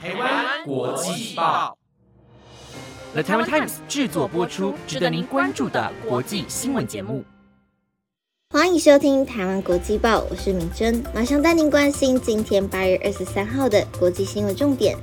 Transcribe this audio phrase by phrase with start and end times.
[0.00, 1.76] 台湾国际报
[3.14, 7.24] ，The Taiwan Times 制作播出，值得您关注的国际新闻节目。
[8.50, 14.96] 欢迎收听台湾国际报，我是明珍，马上带您关心今天八月二十三号的国际新闻重点。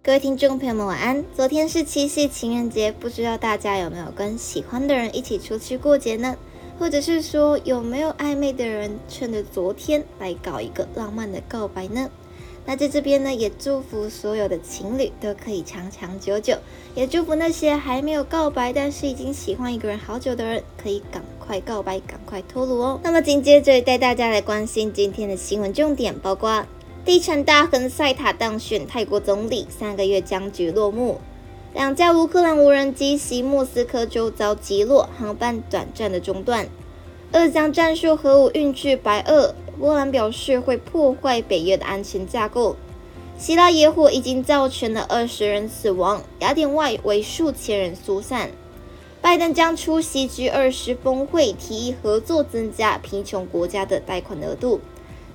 [0.00, 1.24] 各位听众朋友们，晚安。
[1.34, 6.36] 昨天是七夕情人节，不知道大家有没有跟喜欢的人一起出去过节呢？
[6.80, 12.08] 或者是说，有没有暧昧的人趁着昨天来搞一个浪漫的告白呢？
[12.64, 16.56] 那在这边呢，也祝福所有的情侣都可以长长久久，
[16.94, 22.98] 也祝福那些还没有告白但是已经喜欢一个人好久的人，可以赶快告白，赶快脱乳哦。
[23.04, 26.64] 那么紧接着带大家来关心今天的新闻重点，包括
[27.04, 31.20] 地产大亨塞塔当选泰国总理，三个月僵局落幕。
[31.72, 36.66] 两架乌克兰无人机袭莫斯科州遭击落，航班短暂的中断。
[37.32, 42.76] 俄将战术核武运至白俄，波兰表示会破坏北约的安全架构。
[43.38, 48.50] 希腊野火已经造成了二十人死亡，雅典外围数千人疏散。
[49.22, 54.80] 拜登将出席 G20 峰会，提议合作增加贫穷国家的贷款额度。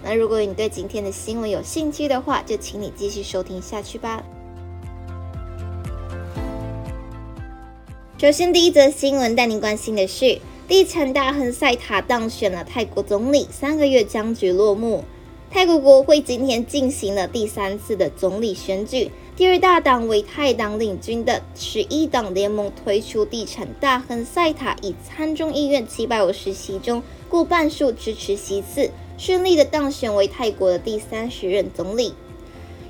[0.03, 4.21] 那如果你对今天的新闻有兴趣的话，就请你继续收听下去吧。
[8.17, 15.03] 首先，第一则新闻带您关心的是，地产大亨塞塔当选了泰国总理，三个月僵局落幕。
[15.51, 32.15] 泰国国会今天进行了第三次的总理选举，第二大党为泰党领军的十一党联盟推出地产大亨塞塔，以参众议院七百五十席中过半数支持席次，顺利的当选为泰国的第三十任总理。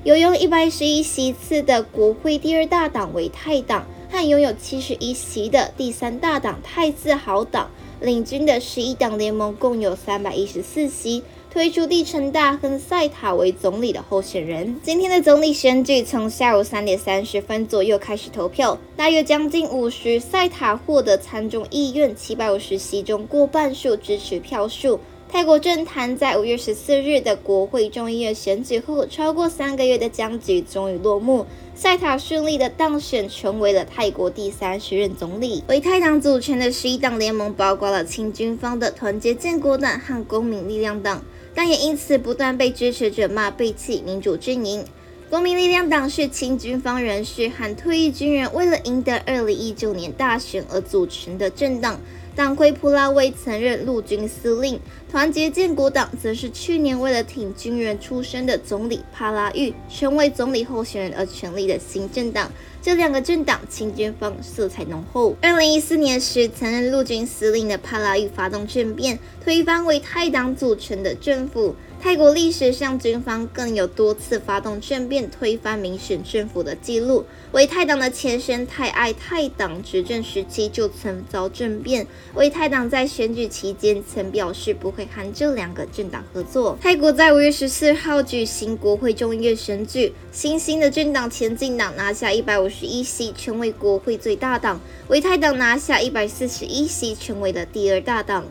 [0.02, 3.86] 有用一百十一席次的国会第二大党为泰党。
[4.10, 14.78] 和拥有七十一席的第三大党泰自豪党领军的十一党联盟共有三百一十四席，推出地城大亨塞塔为总理的候选人。
[14.82, 25.00] 今天的总理选举从下午三点三十分左右开始投票，大约将近五十，塞塔获得参众议院七百五十席中过半数支持票数。
[25.36, 31.44] 泰国政坛在五月十四日的国会众议院选举后，超过三个月的僵局终于落幕。
[31.74, 35.62] 塞塔顺利的当选，成为了泰国第三十任总理。
[35.68, 41.22] 为泰党组成的十一党联盟，包括了亲军方的团结建国党和公民力量党，
[41.54, 44.86] 但也因此不断被支持者骂背弃民主阵营。
[45.28, 52.00] 公民力量党是亲军方人士和退役军人为了赢得二零一九年大选而组成的政党。
[52.36, 54.78] 党魁普拉威曾任陆军司令，
[55.10, 62.52] 团结建国党则是去年为了挺军人出身的总理帕拉育成为总理候选人而成立的新政党。
[62.82, 65.34] 这两个政党亲军方色彩浓厚。
[65.40, 71.74] 二零一四年时，曾任陆军司令的帕拉育发动政变，推翻为泰党组成的政府。
[71.98, 77.24] 泰国历史上，军方更有多次发动政变推翻民选政府的记录。
[77.50, 82.06] 为泰党的前身泰爱泰党执政时期就曾遭政变。
[82.34, 86.78] 为泰党在选举期间曾表示不会和这两个政党合作。
[86.80, 94.78] 泰国在五月十四号举行国会众议院选举，新兴的政党前进党拿下一百五十一席，成为国会最大党；
[95.08, 98.44] 为泰党拿下一百四十一席，成为了第二大党。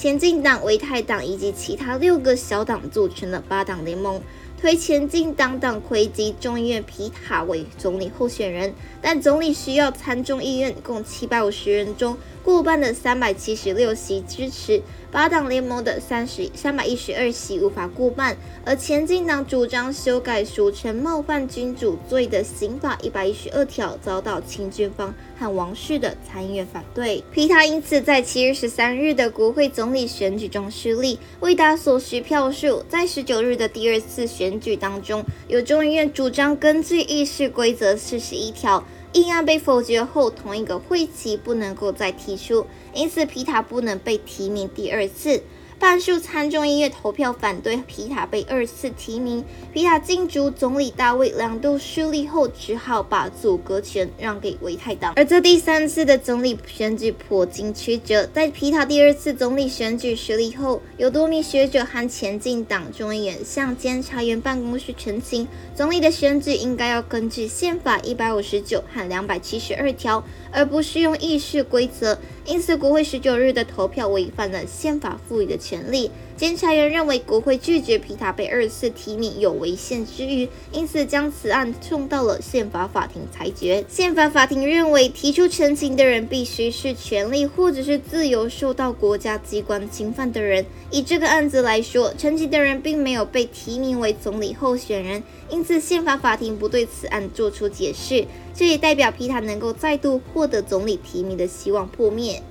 [0.00, 4.18] 前进党、维泰党以及其他六个小党组成的八党联盟，
[4.58, 8.72] 推前进党党魁及众议院皮塔为总理候选人，
[9.02, 14.80] 但总理需要参众议院共七百五十人中过半的三百七十六席支持。
[15.12, 27.24] 八党联盟的三十三百一十二席无法过半，而前进党主张修改俗称冒犯君主罪的刑法一百一十二条，遭到亲军方和王室的参议院反对。
[27.32, 32.84] 皮塔因此在七月十三日的国会总理选举中失利，未达所需票数。
[32.88, 38.84] 在十九日的第二次选举当中，有众议院主张根据议事规则四十一条。
[39.12, 45.42] 议案被否决后，同一个会期不能够再提出，因此皮塔不能被提名第二次。
[45.78, 49.42] 半数参众议院投票反对皮塔被二次提名。
[49.72, 55.14] 皮塔竞逐总理大卫两度失利后，只好把阻隔权让给维泰党。
[55.16, 58.26] 而这第三次的总理选举颇经曲折。
[58.26, 72.18] 在皮塔第二次总理选举失利后，有多名学者和前进党众议员向监察院办公室澄清，总理的选举应该要根据宪法一百五十九和两百七十二条，而不是用议事规则。
[72.44, 76.10] 因此，国会十九日的投票违反了宪法赋予的权利。
[76.36, 83.84] 监察员认为，国会拒绝皮塔被二次提名有违宪之余，因此将此案送到了宪法法庭裁决。
[83.88, 90.64] 宪法法庭认为，提出陈情的人必须是权利或者是自由受到国家机关侵犯的人。
[90.90, 98.26] 以这个案子来说，陈情的人并没有被提名为总理候选人，因此宪法法庭不对此案作出解释。
[98.54, 102.42] 这也代表皮塔能够再度获得总理提名的希望破灭。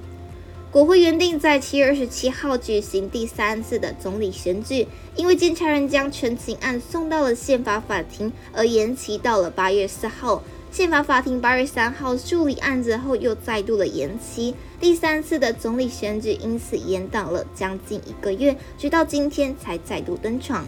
[0.72, 10.44] 国会原定在七月二十七号举行第三次的总理选举，因为监察人将陈情案送到了宪法法庭，而延期到了八月四号。
[10.72, 20.68] 宪法法庭八月三号处理案子后，又再度的延期，第三次的总理选举因此延档了将近一个月，直到今天才再度登场。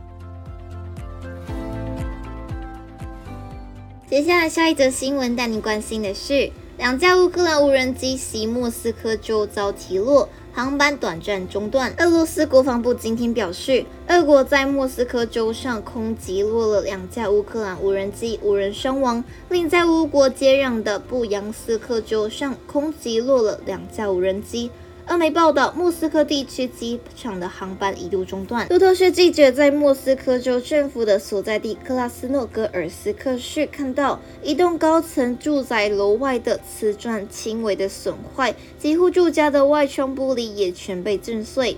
[4.12, 6.52] 接下来下一则新闻带你关心的是。
[6.78, 11.94] 两架乌克兰无人机袭莫斯科州遭击落，航班短暂中断。
[11.98, 24.70] 俄罗斯国防部今天表示，俄国在莫斯科州上空击落了两架乌克兰无人机，无人伤亡；另在乌国接壤的布扬斯克州上空击落了两架无人机。
[25.08, 28.68] 俄媒报道，莫斯科地区机场的航班一度中断。
[28.70, 41.78] 路透社记者在莫斯科州政府的所在地克拉斯诺戈尔斯克市看到一栋高层住宅楼外的瓷砖轻微的损坏，几乎住家的外窗玻璃也全被震碎。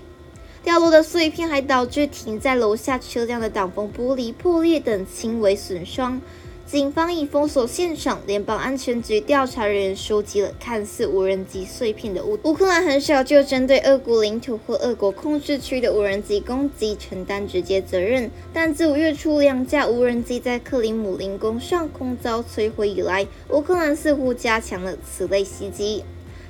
[0.62, 6.20] 掉落的碎片还导致停在楼下车辆的挡风玻璃破裂等轻微损伤。
[6.66, 12.38] 警方已封锁现场，联邦安全局调查人员收集了看似无人机碎片的物。
[12.44, 26.02] 乌克兰很少就针对俄国领土或俄国控制区的无人机攻击承担直接责任，但自五月初两架无人机在克林姆林宫上空遭摧毁以来，乌克兰似乎加强了此类袭击。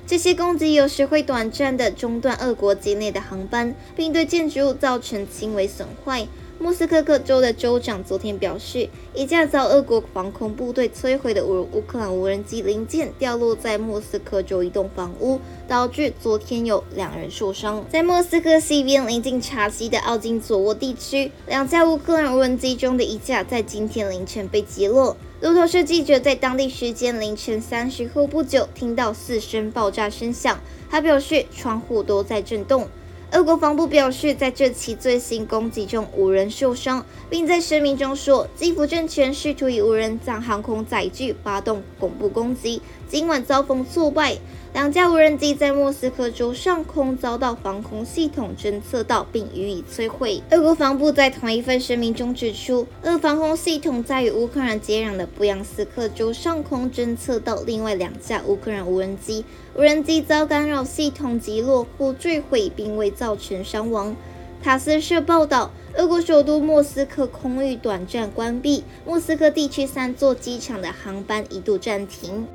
[0.07, 6.27] 这些攻击有时会短暂地中断俄国境内的航班，并对建筑物造成轻微损坏。
[6.57, 17.85] 莫斯科克州的州长昨天表示，一架遭俄国防空部队摧毁的乌乌克兰无人机零件掉落在莫斯科州一栋房屋，导致昨天有两人受伤。
[17.91, 25.17] 在莫斯科西边临近查西的奥金佐沃地区，两架乌克兰无人机中的一架在今天凌晨被击落。
[25.41, 30.57] 路透社记者在当地时间凌晨三时后不久听到四声爆炸声响，
[30.89, 32.87] 他表示窗户都在震动。
[33.35, 44.37] 俄国防部表示，在这起最新攻击中无人受伤，并在声明中说，基辅政权试图以无人载航空载具发动恐怖攻击，尽管遭逢挫败。
[44.75, 50.43] 两架无人机在莫斯科州上空遭到防空系统侦测到，并予以摧毁。
[50.51, 59.45] 俄国防部在同一份声明中指出，俄防空系统在与乌克兰接壤的布扬斯克州上空侦测到另外两架乌克兰无人机，
[59.77, 64.13] 无人机遭干扰系统击落或坠毁，并未造成伤亡。
[64.61, 72.45] 塔斯社报道，俄国首都莫斯科空域短暂关闭，莫斯科地区三座机场的航班一度暂停。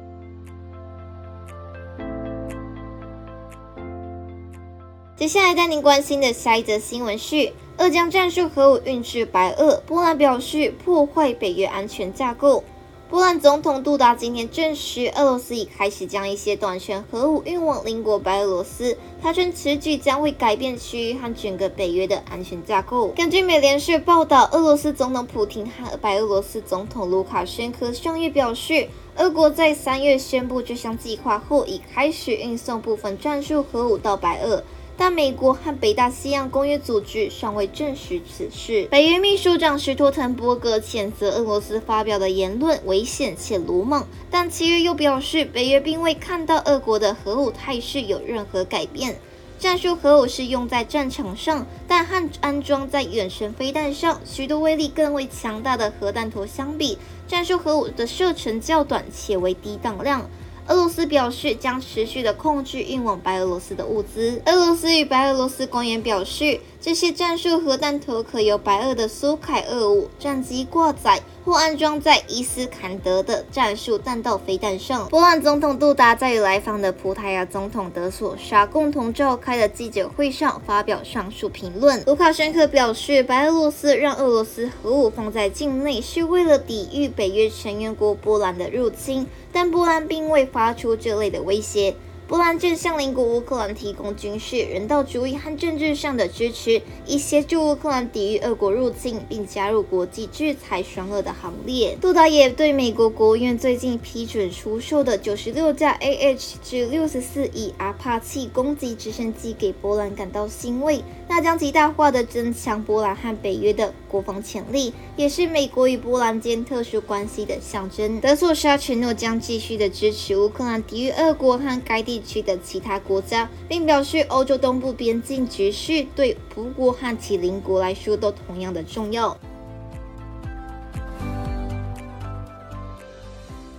[5.21, 12.65] 接下来带您关心的下一则新闻是：俄将战术核武运至白俄，波兰表示破坏北约安全架构。
[13.11, 18.97] 波兰总统杜达今天证实，俄罗斯已开始将一些短程核武运往邻国白俄罗斯。
[19.21, 23.09] 他称此举将会改变区域和整个北约的安全架构。
[23.09, 34.65] 根据美联社报道，俄罗斯总统普京和白俄罗斯总统卢卡申科上月表示，俄国在三月宣布这项计划后，已开始运送部分战术核武到白俄。
[35.01, 38.87] 但美国和北大西洋公约组织尚未证实此事。
[38.91, 49.19] 北约秘书长史托滕伯格谴责俄罗斯发表的言论危险且鲁莽，但七月又表示，北约并未看到俄国的核武态势有任何改变。
[49.59, 60.29] 战术核武是用在战场上，但和安装在远程飞弹上许多威力更为强大的核弹头相比，战术核武的射程较短且为低当量。
[60.71, 64.41] 俄罗斯表示将持续的控制运往白俄罗斯的物资。
[64.47, 71.21] 俄罗斯与白俄罗斯官员表示，这些战术核弹头可由白俄的苏凯二五战机挂载。
[71.43, 75.09] 或安装在伊斯坎德的战术弹道飞弹上。
[75.09, 82.05] 波兰总统杜达在与来访的葡萄牙总统德索沙共同召开的记者会上发表上述评论。
[82.05, 91.97] 卢卡申科表示，白俄罗斯让俄罗斯核武放在境内是为了抵御北约成员国波兰的入侵，但波兰并未发出这类的威胁。
[92.31, 101.99] 波兰正向邻国乌克兰提供军事、人道主义和政治上的支持，以协助乌克兰抵御俄国入侵，并加入国际制裁双恶的行列。
[102.01, 118.21] 杜达也对美国国务院最近批准出售的九十六架 AH 至六十四 E 阿帕奇攻击直升机给波兰感到欣慰，那将极大化的增强波兰和北约的国防潜力，也是美国与波兰间特殊关系的象征。
[118.21, 122.21] 德索沙承诺将继续的支持乌克兰抵御俄国和该地。
[122.21, 129.37] 区的其他国家，并表示欧洲东部边境局势对葡国和其邻国来说都同样的重要。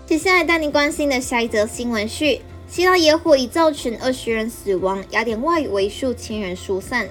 [0.05, 7.09] 接下来带你关心的下一则新闻是：希腊野火已造成二十人死亡，雅典外围数千人疏散。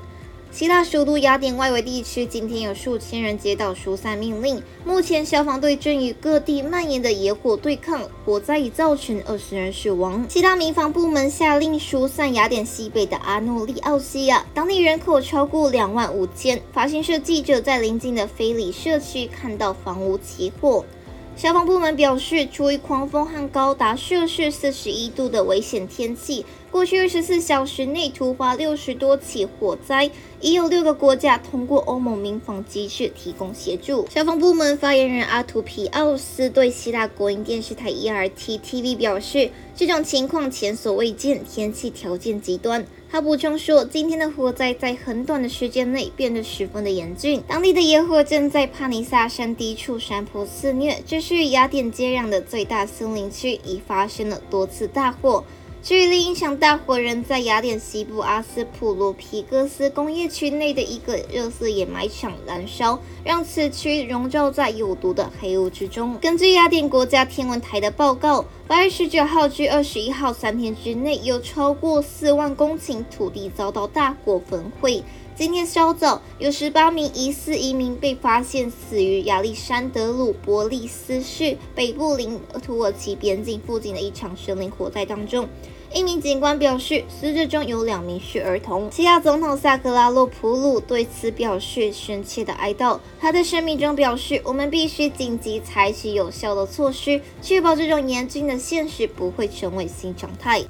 [0.52, 4.60] 希腊首都雅典外围地区今天有数千人接到疏散命令。
[4.84, 10.26] 目前消防队正与各地蔓延的野火对抗，火灾已造成二十人死亡。
[10.28, 16.60] 希腊民防部门下令疏散雅典西北的阿诺利奥西亚，当地人口超过两万五千。
[16.72, 20.84] 法新社记者在邻近的菲里社区看到房屋起火。
[21.36, 34.06] 消防部门表示，出于狂风和高达摄氏四十一度的危险天气，过去二十四小时内突发六十多起火灾，已有六个国家通过欧盟民防机制提供协助。
[34.08, 42.86] 消防部门发言人阿图皮奥斯对希腊国营电视台 ERT TV 表示，这种情况前所未见，天气条件极端。
[43.12, 47.42] 他补充说，今天的火灾在很短的时间内变得十分的严峻。
[47.48, 55.44] 当地的野火正在帕尼萨山低处山坡肆虐，这是雅典接壤的最大森林区，已发生了多次大火。
[55.82, 66.18] 距离影响大火，仍在雅典西部阿斯普罗皮戈斯工业区内的一个热色掩埋场燃烧，让此区笼罩在有毒的黑雾之中。
[66.20, 75.02] 根据雅典国家天文台的报告，八月十九号至二十一号三天之内，有超过四万公顷土地遭到大火焚毁。
[75.40, 85.48] 今天稍早，有十八名疑似移民被发现死于亚历山德鲁伯利斯市北部邻土耳其边境附近的一场森林火灾当中。
[85.94, 88.92] 一名警官表示，死者中有两名是儿童。
[88.92, 93.00] 西亚总统萨格拉洛普鲁对此表示深切的哀悼。
[93.18, 100.62] 他在声明中表示：“我们必须紧急采取有效的措施，确保这种严峻的现实不会成为新常态。”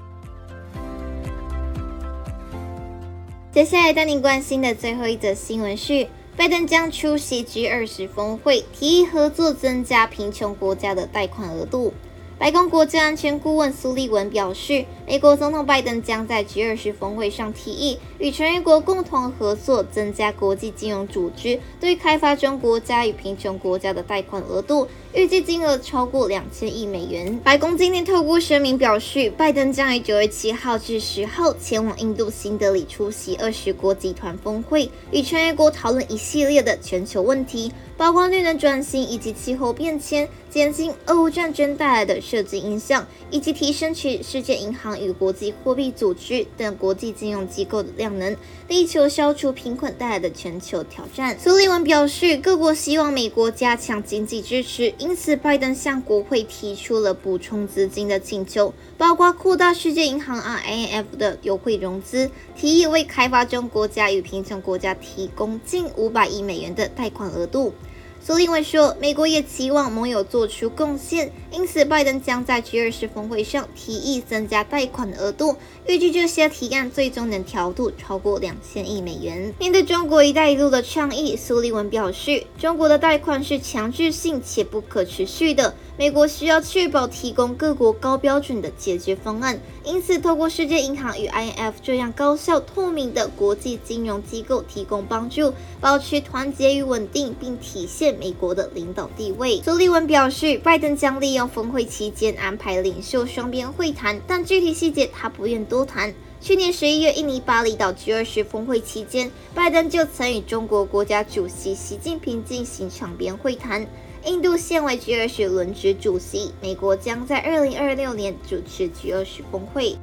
[3.52, 11.92] 接下来带您关心的最后一则新闻是，拜登将出席 G20 峰会，提议合作增加贫穷国家的贷款额度。
[12.40, 27.38] 白宫国家安全顾问苏利文表示，美国总统拜登将在 G20 峰会上提议与成员国共同合作，增加国际金融组织对开发中国家与贫穷国家的贷款额度，预计金额超过两千亿美元。
[27.44, 37.70] 白宫今天透过声明表示，拜登将于九月七号至十号前往印度新德里出席二十国集团峰会，与成员国讨论一系列的全球问题。
[38.00, 48.34] 包括绿能转型以及气候变迁、减轻俄乌战争带来的设计影响，以及提升取世界银行与国际货币组织等国际金融机构的量能，
[48.68, 51.38] 力求消除贫困带来的全球挑战。
[51.38, 67.74] 苏利文表示，各国希望美国加强经济支持，因此拜登向国会提出了补充资金的请求，包括扩大世界银行 （IMF） 的优惠融资，提议为开发中国家与贫穷国家提供近五百亿美元的贷款额度。
[68.22, 79.54] 苏利文说，美国也期望盟友做出贡献，因此拜登将在 G20 峰会上提议增加贷款额度，预计这些提案最终能调度超过两千亿美元。
[79.58, 85.74] 面对中国“一带一路”的倡议，苏利文表示，中国的贷款是强制性且不可持续的。
[86.00, 99.60] 美国需要确保提供各国高标准的解决方案，因此透过世界银行与 IMF 这样高效透明的国际金融机构提供帮助，保持团结与稳定，并体现美国的领导地位。
[99.62, 106.14] 苏利文表示，拜登将利用峰会期间安排领袖双边会谈，但具体细节他不愿多谈。
[106.40, 113.86] 去年十一月，印尼巴厘岛 G20 峰会期间，拜登就曾与中国国家主席习近平进行场边会谈。
[114.24, 119.96] 印度现为 G20 轮值主席，美国将在二零二六年主持 G20 峰会。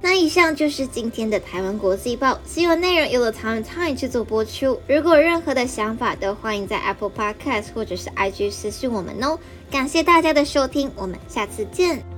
[0.00, 4.80] 那以上就是今天的台湾国际报新闻内容，由了台湾 Time 制作播出。
[4.86, 9.38] 如果有任何的想法，都欢迎在 Apple Podcast 或者是 IG 私信我们哦。
[9.70, 12.17] 感谢大家的收听，我们下次见。